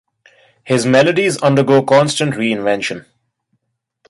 [0.63, 3.05] His melodies undergo constant reinvention.